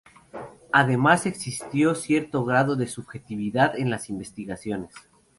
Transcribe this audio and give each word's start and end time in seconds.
Además, 0.73 1.27
existió 1.27 1.93
cierto 1.93 2.43
grado 2.43 2.75
de 2.75 2.87
subjetividad 2.87 3.77
en 3.77 3.91
las 3.91 4.09
investigaciones. 4.09 4.95